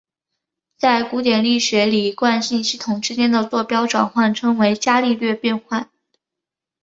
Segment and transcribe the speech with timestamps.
[0.77, 5.91] 在古典力学里惯性系统之间的座标转换称为伽利略变换。